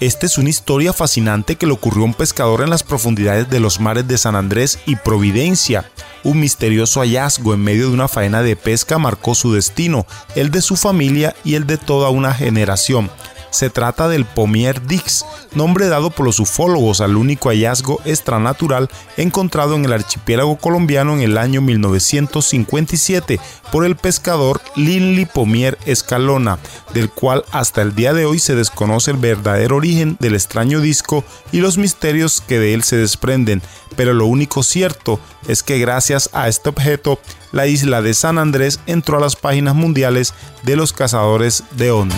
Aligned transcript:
Esta 0.00 0.26
es 0.26 0.36
una 0.36 0.50
historia 0.50 0.92
fascinante 0.92 1.56
que 1.56 1.66
le 1.66 1.72
ocurrió 1.72 2.02
a 2.02 2.06
un 2.06 2.14
pescador 2.14 2.62
en 2.62 2.70
las 2.70 2.82
profundidades 2.82 3.48
de 3.50 3.60
los 3.60 3.78
mares 3.78 4.08
de 4.08 4.18
San 4.18 4.34
Andrés 4.34 4.80
y 4.86 4.96
Providencia. 4.96 5.90
Un 6.24 6.40
misterioso 6.40 7.00
hallazgo 7.00 7.54
en 7.54 7.62
medio 7.62 7.88
de 7.88 7.94
una 7.94 8.08
faena 8.08 8.42
de 8.42 8.56
pesca 8.56 8.98
marcó 8.98 9.34
su 9.34 9.52
destino, 9.52 10.06
el 10.34 10.50
de 10.50 10.62
su 10.62 10.76
familia 10.76 11.34
y 11.44 11.54
el 11.54 11.66
de 11.66 11.78
toda 11.78 12.10
una 12.10 12.34
generación. 12.34 13.10
Se 13.52 13.68
trata 13.68 14.08
del 14.08 14.24
Pomier 14.24 14.86
Dix, 14.86 15.26
nombre 15.54 15.86
dado 15.86 16.10
por 16.10 16.24
los 16.24 16.40
ufólogos 16.40 17.02
al 17.02 17.18
único 17.18 17.50
hallazgo 17.50 18.00
extranatural 18.06 18.88
encontrado 19.18 19.76
en 19.76 19.84
el 19.84 19.92
archipiélago 19.92 20.56
colombiano 20.56 21.12
en 21.12 21.20
el 21.20 21.36
año 21.36 21.60
1957 21.60 23.38
por 23.70 23.84
el 23.84 23.96
pescador 23.96 24.62
Linley 24.74 25.26
Pomier 25.26 25.76
Escalona, 25.84 26.58
del 26.94 27.10
cual 27.10 27.44
hasta 27.52 27.82
el 27.82 27.94
día 27.94 28.14
de 28.14 28.24
hoy 28.24 28.38
se 28.38 28.54
desconoce 28.54 29.10
el 29.10 29.18
verdadero 29.18 29.76
origen 29.76 30.16
del 30.18 30.34
extraño 30.34 30.80
disco 30.80 31.22
y 31.52 31.58
los 31.58 31.76
misterios 31.76 32.40
que 32.40 32.58
de 32.58 32.72
él 32.72 32.82
se 32.82 32.96
desprenden, 32.96 33.60
pero 33.96 34.14
lo 34.14 34.24
único 34.24 34.62
cierto 34.62 35.20
es 35.46 35.62
que 35.62 35.78
gracias 35.78 36.30
a 36.32 36.48
este 36.48 36.70
objeto 36.70 37.20
la 37.52 37.66
isla 37.66 38.00
de 38.00 38.14
San 38.14 38.38
Andrés 38.38 38.80
entró 38.86 39.18
a 39.18 39.20
las 39.20 39.36
páginas 39.36 39.74
mundiales 39.74 40.32
de 40.62 40.76
los 40.76 40.94
cazadores 40.94 41.64
de 41.72 41.90
ovni 41.90 42.14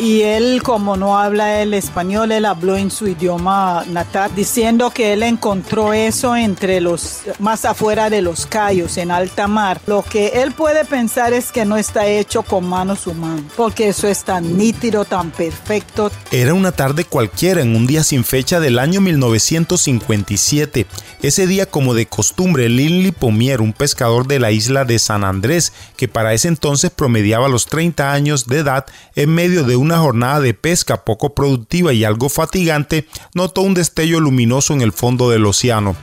y 0.00 0.22
él 0.22 0.62
como 0.62 0.96
no 0.96 1.18
habla 1.18 1.60
el 1.60 1.74
español, 1.74 2.32
él 2.32 2.46
habló 2.46 2.74
en 2.74 2.90
su 2.90 3.06
idioma 3.06 3.84
natal, 3.86 4.30
diciendo 4.34 4.90
que 4.90 5.12
él 5.12 5.22
encontró 5.22 5.92
eso 5.92 6.34
entre 6.34 6.80
los, 6.80 7.20
más 7.38 7.66
afuera 7.66 8.08
de 8.08 8.22
los 8.22 8.46
callos, 8.46 8.96
en 8.96 9.10
alta 9.10 9.46
mar. 9.46 9.78
Lo 9.86 10.02
que 10.02 10.28
él 10.42 10.52
puede 10.52 10.86
pensar 10.86 11.34
es 11.34 11.52
que 11.52 11.66
no 11.66 11.76
está 11.76 12.06
hecho 12.06 12.42
con 12.42 12.66
manos 12.66 13.06
humanas, 13.06 13.44
porque 13.58 13.88
eso 13.88 14.08
es 14.08 14.24
tan 14.24 14.56
nítido, 14.56 15.04
tan 15.04 15.32
perfecto. 15.32 16.10
Era 16.30 16.54
una 16.54 16.72
tarde 16.72 17.04
cualquiera 17.04 17.60
en 17.60 17.76
un 17.76 17.86
día 17.86 18.02
sin 18.02 18.24
fecha 18.24 18.58
del 18.58 18.78
año 18.78 19.02
1957. 19.02 20.86
Ese 21.20 21.46
día, 21.46 21.66
como 21.66 21.92
de 21.92 22.06
costumbre, 22.06 22.70
Linley 22.70 23.12
Pomier, 23.12 23.60
un 23.60 23.74
pescador 23.74 24.26
de 24.26 24.38
la 24.38 24.50
isla 24.50 24.86
de 24.86 24.98
San 24.98 25.24
Andrés, 25.24 25.74
que 25.98 26.08
para 26.08 26.32
ese 26.32 26.48
entonces 26.48 26.90
promediaba 26.90 27.50
los 27.50 27.66
30 27.66 28.12
años 28.12 28.46
de 28.46 28.60
edad, 28.60 28.86
en 29.14 29.34
medio 29.34 29.64
de 29.64 29.76
un 29.76 29.89
una 29.90 29.98
jornada 29.98 30.38
de 30.38 30.54
pesca 30.54 31.04
poco 31.04 31.34
productiva 31.34 31.92
y 31.92 32.04
algo 32.04 32.28
fatigante, 32.28 33.08
notó 33.34 33.62
un 33.62 33.74
destello 33.74 34.20
luminoso 34.20 34.72
en 34.72 34.82
el 34.82 34.92
fondo 34.92 35.30
del 35.30 35.44
océano. 35.44 35.96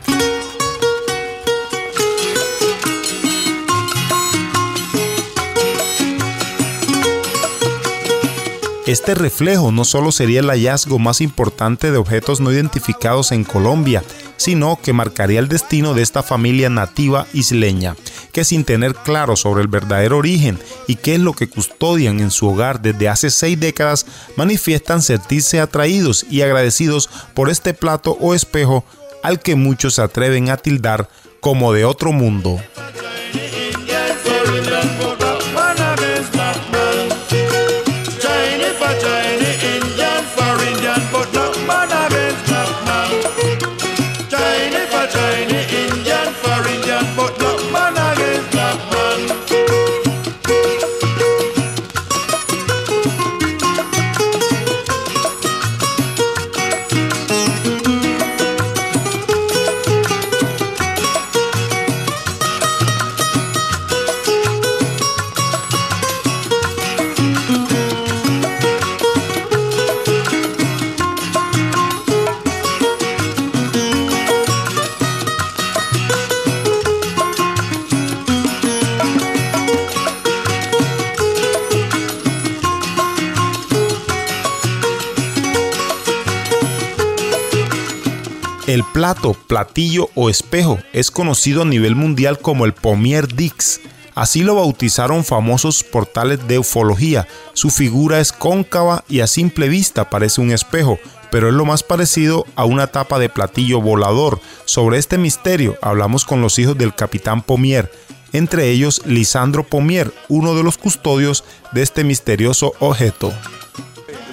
Este 8.85 9.15
reflejo 9.15 9.71
no 9.71 9.85
solo 9.85 10.11
sería 10.11 10.41
el 10.41 10.49
hallazgo 10.49 10.99
más 10.99 11.21
importante 11.21 11.89
de 11.89 11.97
objetos 11.97 12.41
no 12.41 12.51
identificados 12.51 13.31
en 13.31 13.45
Colombia, 13.45 14.03
sino 14.35 14.79
que 14.81 14.91
marcaría 14.91 15.39
el 15.39 15.47
destino 15.47 15.93
de 15.93 16.01
esta 16.03 16.23
familia 16.23 16.69
nativa 16.69 17.25
isleña, 17.33 17.95
que 18.37 18.43
sin 18.43 18.65
tener 18.65 18.93
claro 18.93 19.35
sobre 19.35 19.63
el 19.63 19.67
verdadero 19.67 20.19
origen 20.19 20.59
y 20.85 20.97
qué 20.97 21.15
es 21.15 21.19
lo 21.19 21.33
que 21.33 21.49
custodian 21.49 22.19
en 22.19 22.29
su 22.29 22.47
hogar 22.47 22.83
desde 22.83 23.09
hace 23.09 23.31
seis 23.31 23.59
décadas, 23.59 24.05
manifiestan 24.35 25.01
sentirse 25.01 25.59
atraídos 25.59 26.23
y 26.29 26.43
agradecidos 26.43 27.09
por 27.33 27.49
este 27.49 27.73
plato 27.73 28.15
o 28.21 28.35
espejo 28.35 28.85
al 29.23 29.39
que 29.39 29.55
muchos 29.55 29.95
se 29.95 30.03
atreven 30.03 30.51
a 30.51 30.57
tildar 30.57 31.09
como 31.39 31.73
de 31.73 31.85
otro 31.85 32.11
mundo. 32.11 32.61
El 88.67 88.83
plato, 88.83 89.33
platillo 89.33 90.09
o 90.13 90.29
espejo 90.29 90.77
es 90.91 91.09
conocido 91.09 91.61
a 91.61 91.65
nivel 91.65 91.95
mundial 91.95 92.39
como 92.39 92.65
el 92.65 92.73
Pomier 92.73 93.33
Dix. 93.33 93.79
Así 94.13 94.43
lo 94.43 94.55
bautizaron 94.55 95.23
famosos 95.23 95.85
portales 95.85 96.45
de 96.49 96.59
ufología. 96.59 97.29
Su 97.53 97.69
figura 97.69 98.19
es 98.19 98.33
cóncava 98.33 99.05
y 99.07 99.21
a 99.21 99.27
simple 99.27 99.69
vista 99.69 100.09
parece 100.09 100.41
un 100.41 100.51
espejo, 100.51 100.99
pero 101.31 101.47
es 101.47 101.53
lo 101.53 101.63
más 101.63 101.81
parecido 101.81 102.45
a 102.57 102.65
una 102.65 102.87
tapa 102.87 103.19
de 103.19 103.29
platillo 103.29 103.79
volador. 103.79 104.41
Sobre 104.65 104.97
este 104.97 105.17
misterio 105.17 105.77
hablamos 105.81 106.25
con 106.25 106.41
los 106.41 106.59
hijos 106.59 106.77
del 106.77 106.93
capitán 106.93 107.43
Pomier, 107.43 107.89
entre 108.33 108.69
ellos 108.69 109.01
Lisandro 109.05 109.63
Pomier, 109.63 110.11
uno 110.27 110.55
de 110.55 110.63
los 110.63 110.77
custodios 110.77 111.45
de 111.71 111.83
este 111.83 112.03
misterioso 112.03 112.73
objeto. 112.79 113.31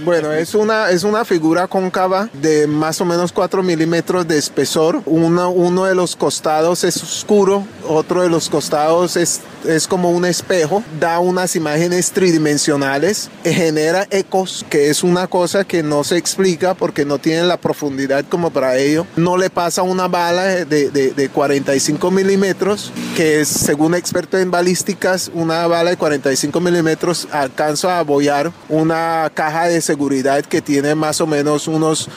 Bueno, 0.03 0.33
es 0.33 0.55
una, 0.55 0.91
es 0.91 1.05
una 1.05 1.25
figura 1.25 1.69
cóncava 1.69 2.29
de 2.33 2.67
más 2.67 3.01
o 3.01 3.05
menos 3.05 3.33
4 3.33 3.63
milímetros 3.63 4.27
de 4.27 4.39
espesor. 4.39 5.03
Uno, 5.07 5.51
uno 5.51 5.85
de 5.85 5.95
los 5.95 6.17
costados 6.17 6.83
es 6.83 7.01
oscuro, 7.01 7.65
otro 7.87 8.23
de 8.23 8.29
los 8.29 8.49
costados 8.49 9.17
es, 9.17 9.41
es 9.67 9.87
como 9.87 10.11
un 10.11 10.25
espejo, 10.25 10.83
da 10.99 11.19
unas 11.21 11.57
imágenes 11.57 12.11
tridimensionales, 12.13 13.31
genera 13.45 14.07
ecos, 14.11 14.65
que 14.69 14.91
es 14.91 15.03
una 15.03 15.27
cosa 15.27 15.65
que 15.65 15.83
no 15.83 16.05
se 16.05 16.17
explica 16.17 16.75
porque 16.75 17.05
no 17.05 17.19
tiene 17.19 17.45
la 17.45 17.57
profundidad 17.57 18.25
como 18.29 18.51
para 18.51 18.77
ello. 18.77 19.07
No 19.17 19.37
le 19.37 19.51
pasa 19.51 19.83
una 19.83 20.09
bala 20.09 20.45
de, 20.45 20.65
de, 20.65 20.91
de 20.91 21.29
45 21.29 22.11
milímetros, 22.11 22.93
que 23.17 23.41
es, 23.41 23.49
según 23.49 23.95
expertos 23.95 24.41
en 24.41 24.51
balísticas, 24.51 25.31
una 25.35 25.67
bala 25.67 25.91
de 25.91 25.97
45 25.97 26.61
milímetros 26.61 27.29
alcanza 27.31 27.97
a 27.97 27.99
abollar 28.01 28.53
una 28.69 29.31
caja 29.35 29.69
de 29.69 29.81
seguridad 29.81 30.45
que 30.45 30.61
tiene 30.61 30.95
más 30.95 31.21
o 31.21 31.27
menos 31.27 31.69
unos 31.69 32.09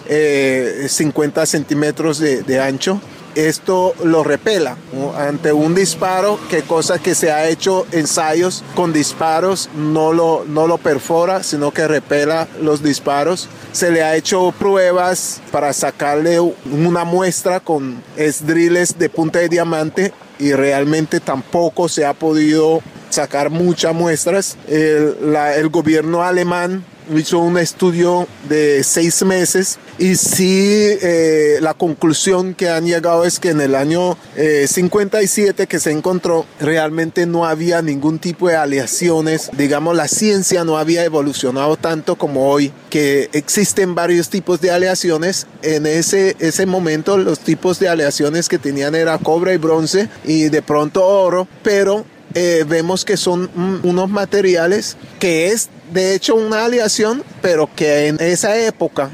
50 0.87 1.43
eh, 1.43 1.45
centímetros 1.45 2.19
de, 2.19 2.59
ancho 2.59 2.99
esto 3.37 3.93
lo 4.03 4.23
repela 4.23 4.77
ante 5.17 5.53
un 5.53 5.75
disparo, 5.75 6.39
que 6.49 6.63
cosa 6.63 6.97
que 6.97 7.13
se 7.13 7.31
ha 7.31 7.47
hecho 7.47 7.85
ensayos 7.91 8.63
con 8.75 8.93
disparos, 8.93 9.69
no 9.75 10.11
lo, 10.11 10.43
no 10.47 10.65
lo 10.65 10.79
perfora, 10.79 11.43
sino 11.43 11.71
que 11.71 11.87
repela 11.87 12.47
los 12.61 12.81
disparos. 12.81 13.47
Se 13.73 13.91
le 13.91 14.03
ha 14.03 14.15
hecho 14.15 14.51
pruebas 14.57 15.39
para 15.51 15.71
sacarle 15.73 16.39
una 16.39 17.03
muestra 17.03 17.59
con 17.59 18.01
esdriles 18.15 18.97
de 18.97 19.09
punta 19.09 19.39
de 19.39 19.49
diamante 19.49 20.13
y 20.39 20.53
realmente 20.53 21.19
tampoco 21.19 21.89
se 21.89 22.05
ha 22.05 22.13
podido 22.13 22.81
sacar 23.09 23.49
muchas 23.49 23.93
muestras. 23.93 24.57
El 24.67 25.69
gobierno 25.69 26.23
alemán 26.23 26.83
hizo 27.15 27.39
un 27.39 27.57
estudio 27.57 28.27
de 28.49 28.83
seis 28.83 29.23
meses 29.23 29.79
y 29.97 30.15
sí 30.15 30.83
eh, 31.01 31.57
la 31.61 31.73
conclusión 31.73 32.53
que 32.53 32.69
han 32.69 32.85
llegado 32.85 33.25
es 33.25 33.39
que 33.39 33.49
en 33.49 33.61
el 33.61 33.75
año 33.75 34.17
57 34.35 35.63
eh, 35.63 35.67
que 35.67 35.79
se 35.79 35.91
encontró 35.91 36.45
realmente 36.59 37.25
no 37.25 37.45
había 37.45 37.81
ningún 37.81 38.19
tipo 38.19 38.47
de 38.47 38.55
aleaciones, 38.55 39.49
digamos 39.57 39.95
la 39.95 40.07
ciencia 40.07 40.63
no 40.63 40.77
había 40.77 41.03
evolucionado 41.03 41.77
tanto 41.77 42.15
como 42.15 42.49
hoy, 42.49 42.71
que 42.89 43.29
existen 43.33 43.95
varios 43.95 44.29
tipos 44.29 44.61
de 44.61 44.71
aleaciones, 44.71 45.47
en 45.61 45.85
ese, 45.85 46.35
ese 46.39 46.65
momento 46.65 47.17
los 47.17 47.39
tipos 47.39 47.79
de 47.79 47.89
aleaciones 47.89 48.49
que 48.49 48.57
tenían 48.57 48.95
era 48.95 49.17
cobre 49.17 49.53
y 49.53 49.57
bronce 49.57 50.09
y 50.25 50.49
de 50.49 50.61
pronto 50.61 51.05
oro, 51.05 51.47
pero 51.63 52.05
eh, 52.33 52.65
vemos 52.67 53.05
que 53.05 53.17
son 53.17 53.49
unos 53.83 54.09
materiales 54.09 54.97
que 55.19 55.47
es 55.47 55.69
de 55.91 56.15
hecho 56.15 56.35
una 56.35 56.65
aleación, 56.65 57.23
pero 57.41 57.69
que 57.75 58.07
en 58.07 58.17
esa 58.19 58.57
época 58.57 59.09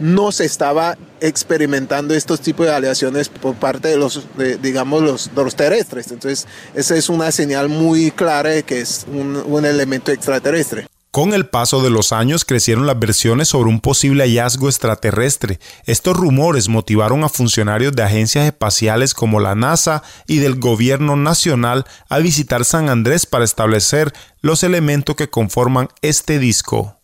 no 0.00 0.32
se 0.32 0.44
estaba 0.44 0.96
experimentando 1.20 2.14
estos 2.14 2.40
tipos 2.40 2.66
de 2.66 2.72
aleaciones 2.72 3.28
por 3.28 3.54
parte 3.54 3.88
de 3.88 3.96
los, 3.96 4.26
digamos, 4.60 5.30
los, 5.34 5.56
terrestres. 5.56 6.10
Entonces, 6.10 6.46
esa 6.74 6.96
es 6.96 7.08
una 7.08 7.32
señal 7.32 7.68
muy 7.68 8.10
clara 8.10 8.50
de 8.50 8.62
que 8.62 8.80
es 8.80 9.06
un 9.08 9.64
elemento 9.64 10.12
extraterrestre. 10.12 10.86
Con 11.16 11.32
el 11.32 11.46
paso 11.46 11.82
de 11.82 11.88
los 11.88 12.12
años 12.12 12.44
crecieron 12.44 12.86
las 12.86 12.98
versiones 12.98 13.48
sobre 13.48 13.70
un 13.70 13.80
posible 13.80 14.24
hallazgo 14.24 14.68
extraterrestre. 14.68 15.58
Estos 15.86 16.14
rumores 16.14 16.68
motivaron 16.68 17.24
a 17.24 17.30
funcionarios 17.30 17.96
de 17.96 18.02
agencias 18.02 18.44
espaciales 18.44 19.14
como 19.14 19.40
la 19.40 19.54
NASA 19.54 20.02
y 20.26 20.40
del 20.40 20.56
gobierno 20.60 21.16
nacional 21.16 21.86
a 22.10 22.18
visitar 22.18 22.66
San 22.66 22.90
Andrés 22.90 23.24
para 23.24 23.46
establecer 23.46 24.12
los 24.42 24.62
elementos 24.62 25.16
que 25.16 25.30
conforman 25.30 25.88
este 26.02 26.38
disco. 26.38 26.98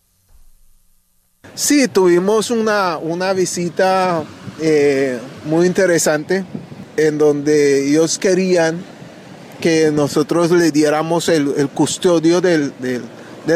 Sí, 1.55 1.89
tuvimos 1.89 2.51
una, 2.51 2.99
una 2.99 3.33
visita 3.33 4.25
eh, 4.61 5.19
muy 5.47 5.67
interesante 5.67 6.45
en 6.99 7.17
donde 7.17 7.89
ellos 7.89 8.19
querían 8.19 8.85
que 9.63 9.91
nosotros 9.91 10.51
le 10.51 10.71
diéramos 10.71 11.31
el, 11.31 11.71
custodio 11.71 12.43
del 12.43 12.75
del 12.79 13.01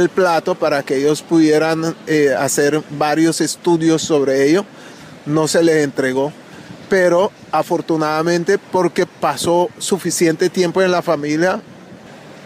plato 0.09 0.55
para 0.55 0.83
que 0.83 0.97
ellos 0.97 1.23
pudieran 1.23 1.97
eh, 2.07 2.35
hacer 2.39 2.83
varios 2.91 3.41
estudios 3.41 4.03
sobre 4.03 4.49
ello. 4.49 4.65
No 5.27 5.49
se 5.49 5.63
les 5.63 5.85
entregó, 5.85 6.33
pero 6.89 7.33
afortunadamente 7.53 8.59
porque 8.59 9.07
pasó 9.07 9.69
suficiente 9.79 10.51
tiempo 10.51 10.83
en 10.83 10.91
la 10.91 11.03
familia, 11.03 11.61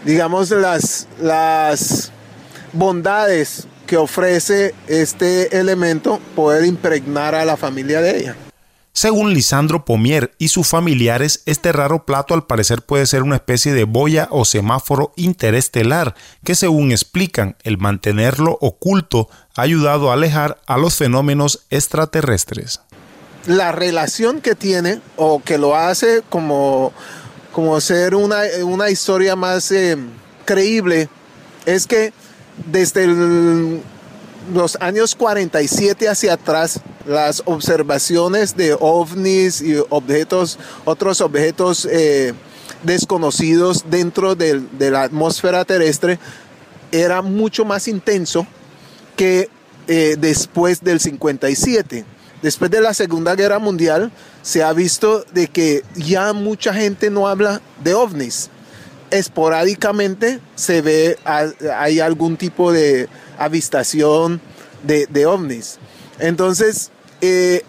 digamos 0.05 0.49
las, 0.51 1.07
las 1.19 2.11
bondades 2.73 3.67
que 3.85 3.97
ofrece 3.97 4.73
este 4.87 5.59
elemento 5.59 6.19
poder 6.35 6.65
impregnar 6.65 7.35
a 7.35 7.45
la 7.45 7.57
familia 7.57 8.01
de 8.01 8.17
ella. 8.17 8.35
Según 8.93 9.33
Lisandro 9.33 9.85
Pomier 9.85 10.33
y 10.37 10.49
sus 10.49 10.67
familiares, 10.67 11.43
este 11.45 11.71
raro 11.71 12.05
plato 12.05 12.33
al 12.33 12.45
parecer 12.45 12.81
puede 12.81 13.05
ser 13.05 13.23
una 13.23 13.37
especie 13.37 13.73
de 13.73 13.85
boya 13.85 14.27
o 14.31 14.43
semáforo 14.43 15.13
interestelar 15.15 16.13
que 16.43 16.55
según 16.55 16.91
explican, 16.91 17.55
el 17.63 17.77
mantenerlo 17.77 18.57
oculto 18.59 19.29
ha 19.55 19.61
ayudado 19.61 20.11
a 20.11 20.15
alejar 20.15 20.59
a 20.67 20.77
los 20.77 20.95
fenómenos 20.95 21.65
extraterrestres. 21.69 22.81
La 23.47 23.71
relación 23.71 24.41
que 24.41 24.55
tiene 24.55 24.99
o 25.15 25.41
que 25.41 25.57
lo 25.57 25.77
hace 25.77 26.21
como, 26.29 26.91
como 27.53 27.79
ser 27.79 28.13
una, 28.13 28.41
una 28.63 28.89
historia 28.89 29.37
más 29.37 29.71
eh, 29.71 29.97
creíble 30.43 31.07
es 31.65 31.87
que 31.87 32.13
desde 32.65 33.05
los 34.53 34.77
años 34.81 35.15
47 35.15 36.09
hacia 36.09 36.33
atrás 36.33 36.81
las 37.05 37.41
observaciones 37.45 38.55
de 38.55 38.75
ovnis 38.79 39.61
y 39.61 39.77
objetos, 39.89 40.59
otros 40.85 41.21
objetos 41.21 41.87
eh, 41.89 42.33
desconocidos 42.83 43.85
dentro 43.89 44.35
de, 44.35 44.61
la 44.79 45.03
atmósfera 45.03 45.65
terrestre 45.65 46.19
era 46.91 47.21
mucho 47.21 47.65
más 47.65 47.87
intenso 47.87 48.45
que 49.15 49.49
eh, 49.87 50.15
después 50.19 50.81
del 50.81 50.99
57. 50.99 52.05
Después 52.41 52.71
de 52.71 52.81
la 52.81 52.93
Segunda 52.93 53.35
Guerra 53.35 53.59
Mundial 53.59 54.11
se 54.41 54.63
ha 54.63 54.73
visto 54.73 55.23
de 55.33 55.47
que 55.47 55.83
ya 55.95 56.33
mucha 56.33 56.73
gente 56.73 57.09
no 57.09 57.27
habla 57.27 57.61
de 57.83 57.93
ovnis. 57.93 58.50
Esporádicamente 59.11 60.39
se 60.55 60.81
ve, 60.81 61.17
hay 61.25 61.99
algún 61.99 62.37
tipo 62.37 62.71
de 62.71 63.07
avistación 63.37 64.41
de 64.83 65.25
ovnis. 65.25 65.77
Entonces, 66.19 66.91
eh, 67.21 67.63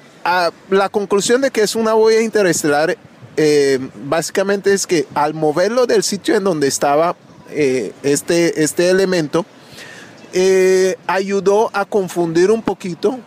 la 0.70 0.88
conclusión 0.88 1.40
de 1.40 1.50
que 1.50 1.62
es 1.62 1.74
una 1.74 1.94
boya 1.94 2.20
interestelar 2.20 2.96
eh, 3.36 3.78
básicamente 4.04 4.72
es 4.72 4.86
que 4.86 5.06
al 5.14 5.34
moverlo 5.34 5.86
del 5.86 6.02
sitio 6.02 6.36
en 6.36 6.44
donde 6.44 6.68
estaba 6.68 7.16
eh, 7.50 7.92
este, 8.02 8.62
este 8.62 8.90
elemento, 8.90 9.44
ayudó 11.06 11.70
a 11.74 11.84
confundir 11.84 12.50
un 12.50 12.62
poquito 12.62 13.18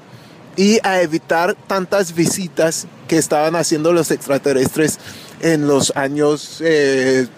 y 0.55 0.79
a 0.81 1.01
evitar 1.01 1.55
tantas 1.67 2.15
visitas 2.15 2.87
que 3.07 3.17
estaban 3.17 3.55
haciendo 3.55 3.93
los 3.93 4.09
extraterrestres 4.09 4.97
en 5.45 5.67
los 5.67 5.93
años 5.95 6.59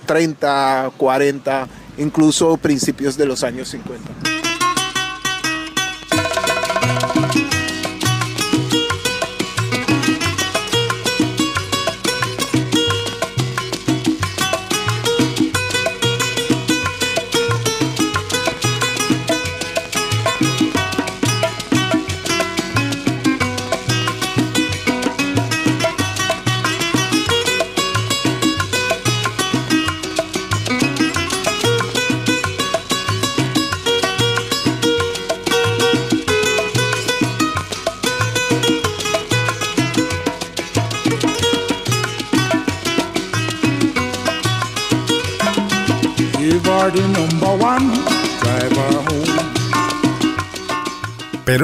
30, 0.05 0.91
40, 0.95 1.67
incluso 1.97 2.55
principios 2.55 3.17
de 3.17 3.25
los 3.25 3.43
años 3.43 3.67
50. 3.67 4.16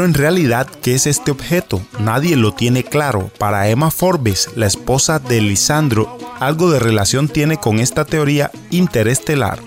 Pero 0.03 0.11
en 0.11 0.21
realidad, 0.21 0.67
¿qué 0.81 0.95
es 0.95 1.07
este 1.07 1.31
objeto? 1.31 1.81
Nadie 1.97 2.35
lo 2.35 2.51
tiene 2.51 2.83
claro. 2.83 3.31
Para 3.37 3.69
Emma 3.69 3.89
Forbes, 3.89 4.49
la 4.57 4.65
esposa 4.65 5.17
de 5.17 5.39
Lisandro, 5.39 6.17
algo 6.41 6.69
de 6.71 6.79
relación 6.79 7.29
tiene 7.29 7.55
con 7.55 7.79
esta 7.79 8.03
teoría 8.03 8.51
interestelar. 8.69 9.59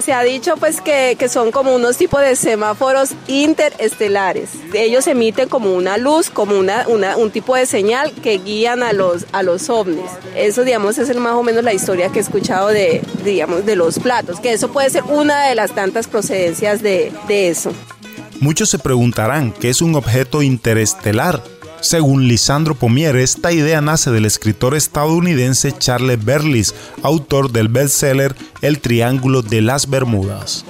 Se 0.00 0.12
ha 0.12 0.22
dicho 0.22 0.56
pues 0.56 0.80
que, 0.80 1.16
son 1.28 1.50
como 1.50 1.74
unos 1.74 1.96
tipos 1.96 2.20
de 2.20 2.36
semáforos 2.36 3.10
interestelares. 3.26 4.50
Ellos 4.72 5.08
emiten 5.08 5.48
como 5.48 5.74
una 5.74 5.98
luz, 5.98 6.30
como 6.30 6.56
una, 6.56 6.86
un 6.86 7.30
tipo 7.32 7.56
de 7.56 7.66
señal 7.66 8.12
que 8.22 8.38
guían 8.38 8.84
a 8.84 8.92
los, 8.92 9.26
a 9.32 9.42
los 9.42 9.68
ovnis. 9.68 10.12
Eso 10.36 10.62
digamos 10.62 10.96
es 10.98 11.16
más 11.16 11.34
o 11.34 11.42
menos 11.42 11.64
la 11.64 11.74
historia 11.74 12.10
que 12.12 12.20
he 12.20 12.22
escuchado 12.22 12.68
de, 12.68 13.02
digamos, 13.24 13.66
de 13.66 13.74
los 13.74 13.98
platos, 13.98 14.38
que 14.38 14.52
eso 14.52 14.70
puede 14.70 14.90
ser 14.90 15.02
una 15.08 15.48
de 15.48 15.56
las 15.56 15.72
tantas 15.72 16.06
procedencias 16.06 16.82
de, 16.82 17.12
de 17.26 17.48
eso. 17.48 17.72
Muchos 18.40 18.70
se 18.70 18.78
preguntarán 18.78 19.52
qué 19.52 19.68
es 19.68 19.82
un 19.82 19.94
objeto 19.94 20.42
interestelar. 20.42 21.42
Según 21.80 22.26
Lisandro 22.26 22.74
Pomier, 22.74 23.16
esta 23.16 23.52
idea 23.52 23.80
nace 23.80 24.10
del 24.10 24.24
escritor 24.24 24.74
estadounidense 24.74 25.72
Charles 25.72 26.24
Berlis, 26.24 26.74
autor 27.02 27.52
del 27.52 27.68
bestseller 27.68 28.34
El 28.62 28.80
Triángulo 28.80 29.42
de 29.42 29.60
las 29.60 29.88
Bermudas. 29.88 30.64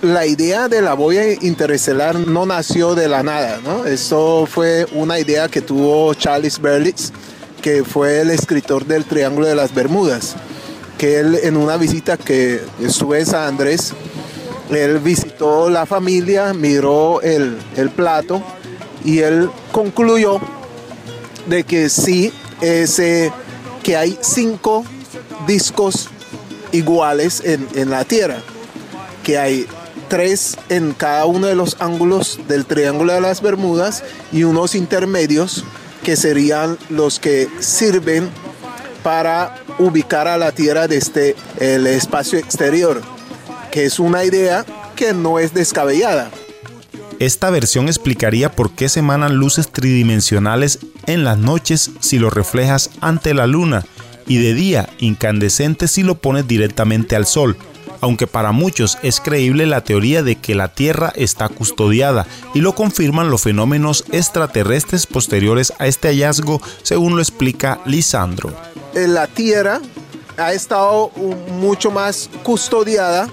La 0.00 0.24
idea 0.24 0.68
de 0.68 0.80
la 0.80 0.94
boya 0.94 1.32
interestelar 1.42 2.18
no 2.18 2.46
nació 2.46 2.94
de 2.94 3.08
la 3.08 3.22
nada, 3.22 3.60
¿no? 3.62 3.84
Eso 3.84 4.46
fue 4.50 4.86
una 4.92 5.18
idea 5.18 5.48
que 5.48 5.60
tuvo 5.60 6.14
Charles 6.14 6.58
Berlis 6.58 7.12
que 7.60 7.84
fue 7.84 8.22
el 8.22 8.30
escritor 8.30 8.86
del 8.86 9.04
Triángulo 9.04 9.46
de 9.46 9.54
las 9.54 9.74
Bermudas, 9.74 10.34
que 10.98 11.20
él 11.20 11.38
en 11.42 11.56
una 11.56 11.76
visita 11.76 12.16
que 12.16 12.60
estuve 12.80 13.20
en 13.20 13.26
San 13.26 13.48
Andrés, 13.48 13.92
él 14.70 14.98
visitó 14.98 15.68
la 15.68 15.86
familia, 15.86 16.52
miró 16.52 17.20
el, 17.22 17.56
el 17.76 17.90
plato 17.90 18.42
y 19.04 19.20
él 19.20 19.50
concluyó 19.72 20.40
de 21.46 21.64
que 21.64 21.88
sí, 21.88 22.32
ese, 22.60 23.32
que 23.82 23.96
hay 23.96 24.18
cinco 24.20 24.84
discos 25.46 26.08
iguales 26.72 27.42
en, 27.44 27.66
en 27.74 27.90
la 27.90 28.04
Tierra, 28.04 28.38
que 29.24 29.38
hay 29.38 29.66
tres 30.08 30.56
en 30.68 30.92
cada 30.92 31.26
uno 31.26 31.46
de 31.46 31.54
los 31.54 31.76
ángulos 31.80 32.40
del 32.48 32.66
Triángulo 32.66 33.12
de 33.12 33.20
las 33.20 33.40
Bermudas 33.40 34.02
y 34.32 34.44
unos 34.44 34.74
intermedios 34.74 35.64
que 36.02 36.16
serían 36.16 36.78
los 36.88 37.20
que 37.20 37.48
sirven 37.60 38.28
para 39.02 39.56
ubicar 39.78 40.28
a 40.28 40.36
la 40.36 40.52
Tierra 40.52 40.88
desde 40.88 41.36
el 41.58 41.86
espacio 41.86 42.38
exterior, 42.38 43.00
que 43.70 43.84
es 43.84 43.98
una 43.98 44.24
idea 44.24 44.64
que 44.96 45.12
no 45.12 45.38
es 45.38 45.54
descabellada. 45.54 46.30
Esta 47.18 47.50
versión 47.50 47.86
explicaría 47.86 48.50
por 48.52 48.70
qué 48.72 48.88
se 48.88 49.00
emanan 49.00 49.36
luces 49.36 49.70
tridimensionales 49.70 50.78
en 51.06 51.24
las 51.24 51.38
noches 51.38 51.90
si 52.00 52.18
lo 52.18 52.30
reflejas 52.30 52.90
ante 53.00 53.34
la 53.34 53.46
luna 53.46 53.84
y 54.26 54.38
de 54.38 54.54
día 54.54 54.88
incandescentes 54.98 55.90
si 55.90 56.02
lo 56.02 56.16
pones 56.16 56.46
directamente 56.46 57.16
al 57.16 57.26
sol 57.26 57.56
aunque 58.00 58.26
para 58.26 58.52
muchos 58.52 58.98
es 59.02 59.20
creíble 59.20 59.66
la 59.66 59.84
teoría 59.84 60.22
de 60.22 60.36
que 60.36 60.54
la 60.54 60.68
Tierra 60.68 61.12
está 61.16 61.48
custodiada 61.48 62.26
y 62.54 62.60
lo 62.60 62.74
confirman 62.74 63.30
los 63.30 63.42
fenómenos 63.42 64.04
extraterrestres 64.10 65.06
posteriores 65.06 65.72
a 65.78 65.86
este 65.86 66.08
hallazgo, 66.08 66.60
según 66.82 67.14
lo 67.16 67.22
explica 67.22 67.80
Lisandro. 67.84 68.52
Eh, 68.94 69.06
la 69.06 69.26
Tierra 69.26 69.80
ha 70.36 70.52
estado 70.52 71.10
mucho 71.58 71.90
más 71.90 72.30
custodiada 72.42 73.28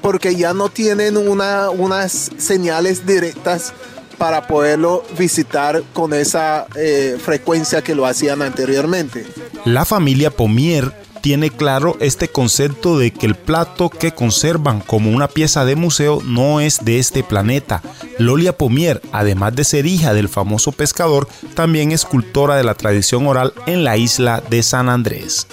porque 0.00 0.36
ya 0.36 0.54
no 0.54 0.68
tienen 0.68 1.16
una, 1.16 1.70
unas 1.70 2.30
señales 2.38 3.06
directas 3.06 3.72
para 4.18 4.46
poderlo 4.46 5.04
visitar 5.16 5.82
con 5.92 6.12
esa 6.12 6.66
eh, 6.76 7.16
frecuencia 7.22 7.82
que 7.82 7.94
lo 7.94 8.04
hacían 8.04 8.42
anteriormente. 8.42 9.24
La 9.64 9.84
familia 9.84 10.30
Pomier 10.30 10.92
tiene 11.20 11.50
claro 11.50 11.96
este 12.00 12.28
concepto 12.28 12.98
de 12.98 13.12
que 13.12 13.26
el 13.26 13.34
plato 13.34 13.90
que 13.90 14.12
conservan 14.12 14.80
como 14.80 15.10
una 15.10 15.28
pieza 15.28 15.64
de 15.64 15.76
museo 15.76 16.20
no 16.24 16.60
es 16.60 16.84
de 16.84 16.98
este 16.98 17.22
planeta. 17.22 17.82
Lolia 18.18 18.56
Pomier, 18.56 19.02
además 19.12 19.54
de 19.54 19.64
ser 19.64 19.86
hija 19.86 20.14
del 20.14 20.28
famoso 20.28 20.72
pescador, 20.72 21.28
también 21.54 21.92
es 21.92 22.04
cultora 22.04 22.56
de 22.56 22.64
la 22.64 22.74
tradición 22.74 23.26
oral 23.26 23.52
en 23.66 23.84
la 23.84 23.96
isla 23.96 24.42
de 24.48 24.62
San 24.62 24.88
Andrés. 24.88 25.46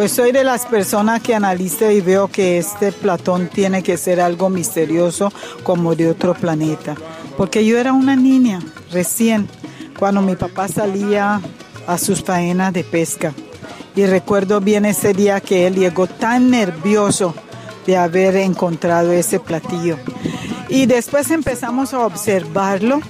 Pues 0.00 0.12
soy 0.12 0.32
de 0.32 0.44
las 0.44 0.64
personas 0.64 1.20
que 1.20 1.34
analice 1.34 1.92
y 1.92 2.00
veo 2.00 2.28
que 2.28 2.56
este 2.56 2.90
platón 2.90 3.50
tiene 3.52 3.82
que 3.82 3.98
ser 3.98 4.18
algo 4.18 4.48
misterioso 4.48 5.30
como 5.62 5.94
de 5.94 6.08
otro 6.08 6.32
planeta. 6.32 6.94
Porque 7.36 7.66
yo 7.66 7.76
era 7.76 7.92
una 7.92 8.16
niña 8.16 8.60
recién 8.90 9.46
cuando 9.98 10.22
mi 10.22 10.36
papá 10.36 10.68
salía 10.68 11.42
a 11.86 11.98
sus 11.98 12.24
faenas 12.24 12.72
de 12.72 12.82
pesca. 12.82 13.34
Y 13.94 14.06
recuerdo 14.06 14.62
bien 14.62 14.86
ese 14.86 15.12
día 15.12 15.38
que 15.42 15.66
él 15.66 15.74
llegó 15.74 16.06
tan 16.06 16.48
nervioso 16.50 17.34
de 17.86 17.98
haber 17.98 18.36
encontrado 18.36 19.12
ese 19.12 19.38
platillo. 19.38 19.98
Y 20.70 20.86
después 20.86 21.30
empezamos 21.30 21.92
a 21.92 22.06
observarlo, 22.06 23.02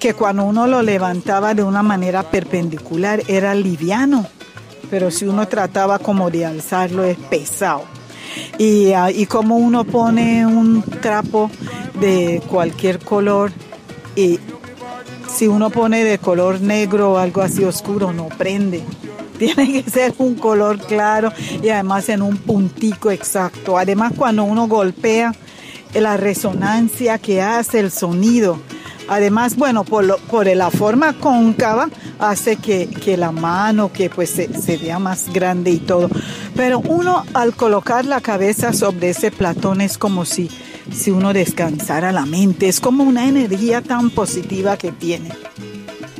que 0.00 0.14
cuando 0.14 0.42
uno 0.42 0.66
lo 0.66 0.82
levantaba 0.82 1.54
de 1.54 1.62
una 1.62 1.84
manera 1.84 2.24
perpendicular 2.24 3.22
era 3.28 3.54
liviano, 3.54 4.26
pero 4.90 5.10
si 5.10 5.26
uno 5.26 5.46
trataba 5.48 5.98
como 5.98 6.30
de 6.30 6.46
alzarlo 6.46 7.04
es 7.04 7.16
pesado. 7.16 7.84
Y, 8.58 8.92
ah, 8.92 9.10
y 9.10 9.26
como 9.26 9.56
uno 9.56 9.84
pone 9.84 10.46
un 10.46 10.82
trapo 10.82 11.50
de 12.00 12.42
cualquier 12.48 12.98
color 12.98 13.52
y 14.14 14.38
si 15.28 15.46
uno 15.46 15.70
pone 15.70 16.04
de 16.04 16.18
color 16.18 16.60
negro 16.60 17.12
o 17.12 17.18
algo 17.18 17.42
así 17.42 17.64
oscuro 17.64 18.12
no 18.12 18.28
prende. 18.28 18.82
Tiene 19.38 19.70
que 19.70 19.88
ser 19.88 20.14
un 20.18 20.34
color 20.34 20.78
claro 20.78 21.32
y 21.62 21.68
además 21.68 22.08
en 22.08 22.22
un 22.22 22.36
puntico 22.36 23.10
exacto. 23.10 23.78
Además 23.78 24.12
cuando 24.16 24.44
uno 24.44 24.66
golpea, 24.66 25.32
la 25.94 26.16
resonancia 26.16 27.18
que 27.18 27.40
hace 27.40 27.80
el 27.80 27.90
sonido. 27.90 28.60
Además, 29.08 29.56
bueno, 29.56 29.84
por, 29.84 30.18
por 30.22 30.46
la 30.46 30.70
forma 30.70 31.14
cóncava 31.14 31.88
hace 32.18 32.56
que, 32.56 33.16
la 33.16 33.32
mano 33.32 33.90
que 33.92 34.10
pues 34.10 34.30
se, 34.30 34.52
se, 34.60 34.76
vea 34.76 34.98
más 34.98 35.32
grande 35.32 35.70
y 35.70 35.78
todo. 35.78 36.08
Pero 36.54 36.80
uno 36.80 37.24
al 37.34 37.54
colocar 37.54 38.04
la 38.04 38.20
cabeza 38.20 38.72
sobre 38.72 39.10
ese 39.10 39.30
platón 39.30 39.80
es 39.80 39.96
como 39.96 40.24
si, 40.24 40.50
si 40.94 41.10
uno 41.10 41.32
descansara 41.32 42.12
la 42.12 42.26
mente. 42.26 42.68
Es 42.68 42.80
como 42.80 43.04
una 43.04 43.26
energía 43.26 43.80
tan 43.82 44.10
positiva 44.10 44.76
que 44.76 44.92
tiene. 44.92 45.30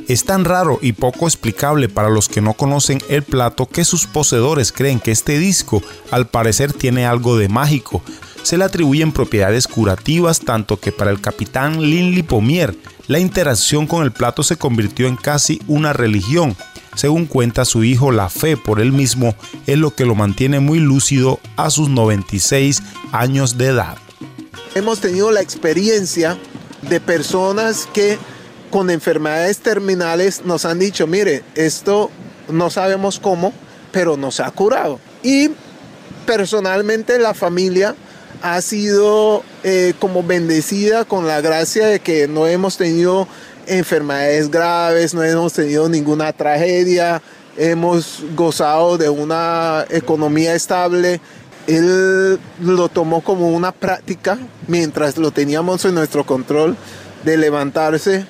Es 0.07 0.25
tan 0.25 0.43
raro 0.43 0.79
y 0.81 0.93
poco 0.93 1.27
explicable 1.27 1.87
para 1.87 2.09
los 2.09 2.27
que 2.27 2.41
no 2.41 2.55
conocen 2.55 2.99
el 3.09 3.21
plato 3.21 3.67
que 3.67 3.85
sus 3.85 4.07
poseedores 4.07 4.71
creen 4.71 4.99
que 4.99 5.11
este 5.11 5.37
disco 5.37 5.83
al 6.09 6.25
parecer 6.27 6.73
tiene 6.73 7.05
algo 7.05 7.37
de 7.37 7.47
mágico. 7.47 8.01
Se 8.49 8.57
le 8.57 8.63
atribuyen 8.63 9.11
propiedades 9.11 9.67
curativas 9.67 10.39
tanto 10.39 10.79
que 10.79 10.91
para 10.91 11.11
el 11.11 11.21
capitán 11.21 11.83
Linley 11.83 12.23
Pomier 12.23 12.75
la 13.05 13.19
interacción 13.19 13.85
con 13.85 14.03
el 14.03 14.11
plato 14.11 14.41
se 14.41 14.57
convirtió 14.57 15.07
en 15.07 15.17
casi 15.17 15.61
una 15.67 15.93
religión. 15.93 16.57
Según 16.95 17.27
cuenta 17.27 17.63
su 17.63 17.83
hijo, 17.83 18.11
la 18.11 18.27
fe 18.27 18.57
por 18.57 18.81
él 18.81 18.91
mismo 18.91 19.35
es 19.67 19.77
lo 19.77 19.93
que 19.93 20.03
lo 20.03 20.15
mantiene 20.15 20.59
muy 20.61 20.79
lúcido 20.79 21.39
a 21.57 21.69
sus 21.69 21.89
96 21.89 22.81
años 23.11 23.59
de 23.59 23.67
edad. 23.67 23.99
Hemos 24.73 24.99
tenido 24.99 25.29
la 25.29 25.41
experiencia 25.41 26.35
de 26.89 26.99
personas 26.99 27.87
que 27.93 28.17
con 28.71 28.89
enfermedades 28.89 29.59
terminales 29.59 30.41
nos 30.43 30.65
han 30.65 30.79
dicho, 30.79 31.05
mire, 31.05 31.43
esto 31.53 32.09
no 32.51 32.71
sabemos 32.71 33.19
cómo, 33.19 33.53
pero 33.91 34.17
nos 34.17 34.39
ha 34.39 34.49
curado. 34.49 34.99
Y 35.21 35.51
personalmente 36.25 37.19
la 37.19 37.35
familia 37.35 37.95
ha 38.41 38.61
sido 38.61 39.43
eh, 39.63 39.93
como 39.99 40.23
bendecida 40.23 41.05
con 41.05 41.27
la 41.27 41.41
gracia 41.41 41.87
de 41.87 41.99
que 41.99 42.27
no 42.27 42.47
hemos 42.47 42.77
tenido 42.77 43.27
enfermedades 43.67 44.49
graves, 44.49 45.13
no 45.13 45.23
hemos 45.23 45.53
tenido 45.53 45.89
ninguna 45.89 46.33
tragedia, 46.33 47.21
hemos 47.57 48.23
gozado 48.35 48.97
de 48.97 49.09
una 49.09 49.85
economía 49.89 50.55
estable. 50.55 51.21
Él 51.67 52.39
lo 52.61 52.89
tomó 52.89 53.21
como 53.21 53.49
una 53.49 53.71
práctica 53.71 54.39
mientras 54.67 55.17
lo 55.17 55.31
teníamos 55.31 55.85
en 55.85 55.93
nuestro 55.95 56.25
control 56.25 56.75
de 57.23 57.37
levantarse 57.37 58.25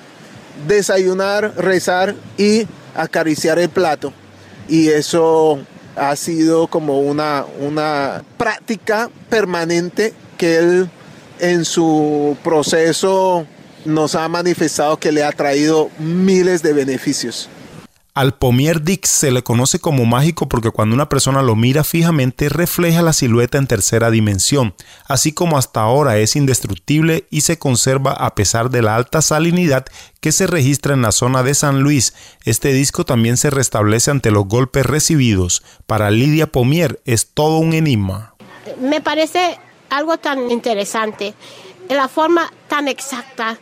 desayunar, 0.66 1.54
rezar 1.56 2.14
y 2.36 2.66
acariciar 2.94 3.58
el 3.58 3.68
plato. 3.68 4.12
Y 4.68 4.88
eso 4.88 5.58
ha 6.00 6.16
sido 6.16 6.66
como 6.66 7.00
una, 7.00 7.44
una 7.60 8.24
práctica 8.38 9.10
permanente 9.28 10.14
que 10.38 10.56
él 10.56 10.90
en 11.40 11.66
su 11.66 12.38
proceso 12.42 13.46
nos 13.84 14.14
ha 14.14 14.26
manifestado 14.28 14.98
que 14.98 15.12
le 15.12 15.22
ha 15.22 15.30
traído 15.30 15.90
miles 15.98 16.62
de 16.62 16.72
beneficios. 16.72 17.50
Al 18.20 18.34
Pomier 18.34 18.82
Dix 18.82 19.08
se 19.08 19.30
le 19.30 19.42
conoce 19.42 19.78
como 19.78 20.04
mágico 20.04 20.46
porque 20.46 20.70
cuando 20.70 20.94
una 20.94 21.08
persona 21.08 21.40
lo 21.40 21.56
mira 21.56 21.84
fijamente 21.84 22.50
refleja 22.50 23.00
la 23.00 23.14
silueta 23.14 23.56
en 23.56 23.66
tercera 23.66 24.10
dimensión, 24.10 24.74
así 25.06 25.32
como 25.32 25.56
hasta 25.56 25.80
ahora 25.80 26.18
es 26.18 26.36
indestructible 26.36 27.26
y 27.30 27.40
se 27.40 27.58
conserva 27.58 28.12
a 28.12 28.34
pesar 28.34 28.68
de 28.68 28.82
la 28.82 28.94
alta 28.94 29.22
salinidad 29.22 29.86
que 30.20 30.32
se 30.32 30.46
registra 30.46 30.92
en 30.92 31.00
la 31.00 31.12
zona 31.12 31.42
de 31.42 31.54
San 31.54 31.80
Luis. 31.80 32.12
Este 32.44 32.74
disco 32.74 33.06
también 33.06 33.38
se 33.38 33.48
restablece 33.48 34.10
ante 34.10 34.30
los 34.30 34.46
golpes 34.46 34.84
recibidos. 34.84 35.62
Para 35.86 36.10
Lidia 36.10 36.46
Pomier 36.46 37.00
es 37.06 37.28
todo 37.32 37.56
un 37.56 37.72
enigma. 37.72 38.34
Me 38.82 39.00
parece 39.00 39.58
algo 39.88 40.18
tan 40.18 40.50
interesante, 40.50 41.32
la 41.88 42.06
forma 42.06 42.52
tan 42.68 42.86
exacta 42.86 43.58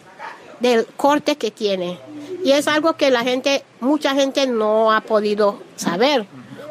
del 0.59 0.85
corte 0.97 1.37
que 1.37 1.53
tiene 1.53 2.01
y 2.45 2.53
es 2.53 2.69
algo 2.69 2.95
que 2.95 3.11
la 3.11 3.23
gente, 3.23 3.65
mucha 3.81 4.15
gente 4.15 4.47
no 4.47 4.93
ha 4.93 5.01
podido 5.01 5.61
saber, 5.77 6.27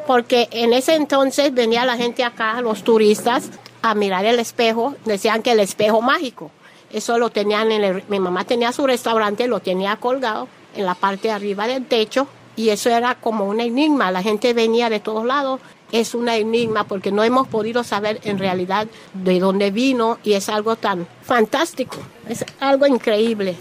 porque 0.06 0.48
en 0.50 0.72
ese 0.72 0.94
entonces 0.94 1.52
venía 1.52 1.84
la 1.84 1.96
gente 1.96 2.24
acá, 2.24 2.60
los 2.60 2.82
turistas, 2.82 3.50
a 3.82 3.94
mirar 3.94 4.24
el 4.24 4.38
espejo, 4.38 4.94
decían 5.04 5.42
que 5.42 5.52
el 5.52 5.60
espejo 5.60 6.00
mágico. 6.00 6.50
Eso 6.90 7.18
lo 7.18 7.30
tenían 7.30 7.70
en 7.70 7.84
el, 7.84 8.02
mi 8.08 8.18
mamá 8.18 8.44
tenía 8.44 8.72
su 8.72 8.86
restaurante, 8.86 9.46
lo 9.46 9.60
tenía 9.60 9.96
colgado 9.96 10.48
en 10.74 10.86
la 10.86 10.94
parte 10.94 11.28
de 11.28 11.34
arriba 11.34 11.66
del 11.66 11.86
techo 11.86 12.26
y 12.56 12.70
eso 12.70 12.90
era 12.90 13.14
como 13.14 13.44
un 13.44 13.60
enigma. 13.60 14.10
La 14.10 14.22
gente 14.22 14.54
venía 14.54 14.88
de 14.88 15.00
todos 15.00 15.24
lados. 15.24 15.60
Es 15.92 16.14
un 16.14 16.28
enigma 16.28 16.84
porque 16.84 17.12
no 17.12 17.22
hemos 17.22 17.48
podido 17.48 17.82
saber 17.84 18.20
en 18.24 18.38
realidad 18.38 18.88
de 19.14 19.38
dónde 19.38 19.70
vino 19.70 20.18
y 20.22 20.34
es 20.34 20.48
algo 20.48 20.76
tan 20.76 21.06
fantástico, 21.22 21.96
es 22.28 22.44
algo 22.60 22.86
increíble. 22.86 23.56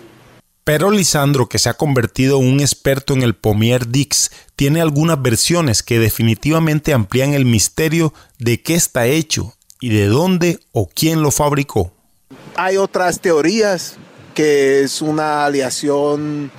Pero 0.67 0.91
Lisandro, 0.91 1.47
que 1.47 1.59
se 1.59 1.69
ha 1.69 1.75
convertido 1.75 2.41
en 2.41 2.45
un 2.49 2.59
experto 2.59 3.13
en 3.13 3.21
el 3.21 3.35
Pomier 3.35 3.87
Dix, 3.87 4.31
tiene 4.57 4.81
algunas 4.81 5.21
versiones 5.21 5.81
que 5.81 5.97
definitivamente 5.97 6.93
amplían 6.93 7.33
el 7.33 7.45
misterio 7.45 8.13
de 8.37 8.61
qué 8.61 8.75
está 8.75 9.05
hecho 9.05 9.53
y 9.79 9.95
de 9.95 10.07
dónde 10.07 10.59
o 10.73 10.89
quién 10.93 11.21
lo 11.21 11.31
fabricó. 11.31 11.93
Hay 12.57 12.75
otras 12.75 13.21
teorías 13.21 13.95
que 14.35 14.81
es 14.81 15.01
una 15.01 15.45
aleación 15.45 16.51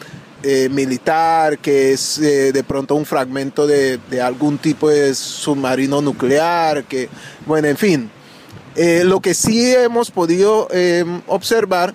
eh, 0.42 0.70
militar, 0.70 1.58
que 1.58 1.92
es 1.92 2.18
eh, 2.18 2.50
de 2.50 2.64
pronto 2.64 2.94
un 2.94 3.04
fragmento 3.04 3.66
de, 3.66 4.00
algún 4.24 4.56
tipo 4.56 4.88
de 4.88 5.14
submarino 5.14 6.00
nuclear, 6.00 6.84
que, 6.84 7.10
bueno, 7.44 7.68
en 7.68 7.76
fin. 7.76 8.10
Eh, 8.74 9.02
lo 9.04 9.20
que 9.20 9.34
sí 9.34 9.74
hemos 9.74 10.10
podido 10.10 10.66
observar 11.26 11.94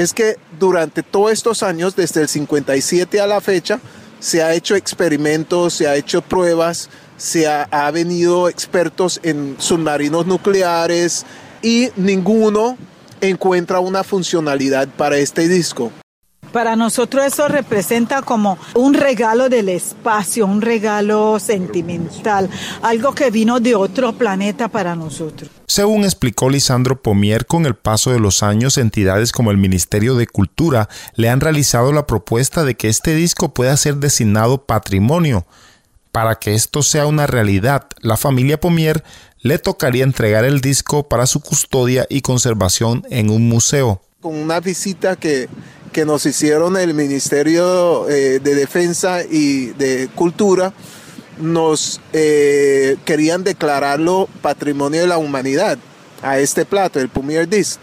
es 0.00 0.14
que 0.14 0.36
durante 0.58 1.02
todos 1.02 1.32
estos 1.32 1.62
años, 1.62 1.94
desde 1.94 2.22
el 2.22 2.28
57 2.28 3.20
a 3.20 3.26
la 3.26 3.40
fecha, 3.40 3.80
se 4.18 4.42
ha 4.42 4.54
hecho 4.54 4.76
experimentos, 4.76 5.74
se 5.74 5.88
ha 5.88 5.96
hecho 5.96 6.22
pruebas, 6.22 6.88
se 7.16 7.46
ha, 7.46 7.64
ha 7.64 7.90
venido 7.90 8.48
expertos 8.48 9.20
en 9.22 9.56
submarinos 9.58 10.26
nucleares 10.26 11.24
y 11.62 11.90
ninguno 11.96 12.76
encuentra 13.20 13.80
una 13.80 14.04
funcionalidad 14.04 14.88
para 14.88 15.18
este 15.18 15.48
disco. 15.48 15.92
Para 16.52 16.74
nosotros 16.74 17.24
eso 17.24 17.46
representa 17.46 18.22
como 18.22 18.58
un 18.74 18.94
regalo 18.94 19.48
del 19.48 19.68
espacio, 19.68 20.46
un 20.46 20.62
regalo 20.62 21.38
sentimental, 21.38 22.50
algo 22.82 23.14
que 23.14 23.30
vino 23.30 23.60
de 23.60 23.76
otro 23.76 24.12
planeta 24.12 24.68
para 24.68 24.96
nosotros. 24.96 25.50
Según 25.66 26.02
explicó 26.02 26.50
Lisandro 26.50 27.00
Pomier, 27.00 27.46
con 27.46 27.66
el 27.66 27.76
paso 27.76 28.10
de 28.10 28.18
los 28.18 28.42
años, 28.42 28.78
entidades 28.78 29.30
como 29.30 29.52
el 29.52 29.58
Ministerio 29.58 30.16
de 30.16 30.26
Cultura 30.26 30.88
le 31.14 31.28
han 31.28 31.40
realizado 31.40 31.92
la 31.92 32.08
propuesta 32.08 32.64
de 32.64 32.74
que 32.74 32.88
este 32.88 33.14
disco 33.14 33.54
pueda 33.54 33.76
ser 33.76 33.96
designado 33.96 34.66
patrimonio. 34.66 35.46
Para 36.10 36.34
que 36.34 36.54
esto 36.56 36.82
sea 36.82 37.06
una 37.06 37.28
realidad, 37.28 37.86
la 38.00 38.16
familia 38.16 38.58
Pomier 38.58 39.04
le 39.38 39.58
tocaría 39.58 40.02
entregar 40.02 40.44
el 40.44 40.60
disco 40.60 41.08
para 41.08 41.26
su 41.26 41.40
custodia 41.40 42.06
y 42.10 42.20
conservación 42.22 43.04
en 43.10 43.30
un 43.30 43.48
museo. 43.48 44.02
Con 44.20 44.34
una 44.34 44.58
visita 44.58 45.14
que 45.14 45.48
que 45.92 46.04
nos 46.04 46.26
hicieron 46.26 46.76
el 46.76 46.94
Ministerio 46.94 48.08
eh, 48.08 48.40
de 48.40 48.54
Defensa 48.54 49.22
y 49.22 49.66
de 49.66 50.08
Cultura, 50.14 50.72
nos 51.38 52.00
eh, 52.12 52.96
querían 53.04 53.44
declararlo 53.44 54.28
Patrimonio 54.42 55.00
de 55.00 55.06
la 55.06 55.18
Humanidad 55.18 55.78
a 56.22 56.38
este 56.38 56.64
plato, 56.64 57.00
el 57.00 57.08
Pumier 57.08 57.48
Disc. 57.48 57.80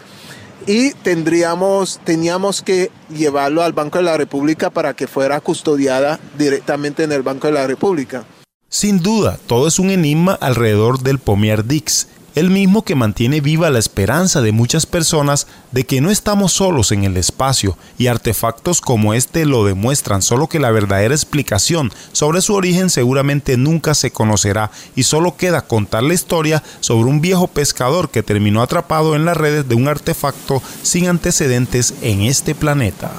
Y 0.66 0.92
tendríamos, 0.92 2.00
teníamos 2.04 2.62
que 2.62 2.90
llevarlo 3.08 3.62
al 3.62 3.72
Banco 3.72 3.98
de 3.98 4.04
la 4.04 4.16
República 4.16 4.70
para 4.70 4.94
que 4.94 5.06
fuera 5.06 5.40
custodiada 5.40 6.20
directamente 6.36 7.04
en 7.04 7.12
el 7.12 7.22
Banco 7.22 7.46
de 7.46 7.54
la 7.54 7.66
República. 7.66 8.24
Sin 8.68 9.02
duda, 9.02 9.38
todo 9.46 9.66
es 9.66 9.78
un 9.78 9.90
enigma 9.90 10.34
alrededor 10.34 11.00
del 11.00 11.18
Pomier 11.18 11.64
Dix 11.64 12.08
el 12.38 12.50
mismo 12.50 12.84
que 12.84 12.94
mantiene 12.94 13.40
viva 13.40 13.68
la 13.68 13.80
esperanza 13.80 14.40
de 14.40 14.52
muchas 14.52 14.86
personas 14.86 15.48
de 15.72 15.84
que 15.84 16.00
no 16.00 16.10
estamos 16.10 16.52
solos 16.52 16.92
en 16.92 17.02
el 17.02 17.16
espacio 17.16 17.76
y 17.98 18.06
artefactos 18.06 18.80
como 18.80 19.12
este 19.12 19.44
lo 19.44 19.64
demuestran, 19.64 20.22
solo 20.22 20.46
que 20.46 20.60
la 20.60 20.70
verdadera 20.70 21.14
explicación 21.14 21.92
sobre 22.12 22.40
su 22.40 22.54
origen 22.54 22.90
seguramente 22.90 23.56
nunca 23.56 23.94
se 23.94 24.12
conocerá 24.12 24.70
y 24.94 25.02
solo 25.02 25.36
queda 25.36 25.62
contar 25.62 26.04
la 26.04 26.14
historia 26.14 26.62
sobre 26.78 27.10
un 27.10 27.20
viejo 27.20 27.48
pescador 27.48 28.08
que 28.08 28.22
terminó 28.22 28.62
atrapado 28.62 29.16
en 29.16 29.24
las 29.24 29.36
redes 29.36 29.68
de 29.68 29.74
un 29.74 29.88
artefacto 29.88 30.62
sin 30.82 31.08
antecedentes 31.08 31.94
en 32.02 32.22
este 32.22 32.54
planeta. 32.54 33.10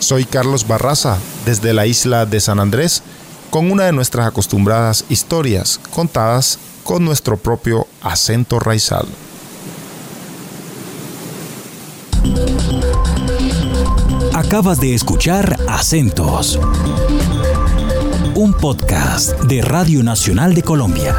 Soy 0.00 0.24
Carlos 0.24 0.66
Barraza, 0.66 1.18
desde 1.46 1.72
la 1.72 1.86
isla 1.86 2.26
de 2.26 2.40
San 2.40 2.58
Andrés 2.58 3.02
con 3.52 3.70
una 3.70 3.84
de 3.84 3.92
nuestras 3.92 4.26
acostumbradas 4.26 5.04
historias 5.10 5.78
contadas 5.90 6.58
con 6.84 7.04
nuestro 7.04 7.36
propio 7.36 7.86
acento 8.00 8.58
raizal. 8.58 9.06
Acabas 14.32 14.80
de 14.80 14.94
escuchar 14.94 15.58
Acentos, 15.68 16.58
un 18.34 18.54
podcast 18.54 19.38
de 19.42 19.60
Radio 19.60 20.02
Nacional 20.02 20.54
de 20.54 20.62
Colombia. 20.62 21.14